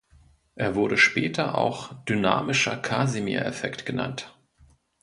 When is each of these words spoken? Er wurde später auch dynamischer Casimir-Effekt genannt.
Er 0.55 0.73
wurde 0.73 0.97
später 0.97 1.55
auch 1.59 1.93
dynamischer 2.05 2.75
Casimir-Effekt 2.75 3.85
genannt. 3.85 4.35